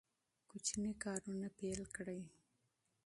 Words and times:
کوچني 0.49 0.91
کارونه 1.03 1.47
پیل 1.57 1.81
کړئ. 1.95 2.21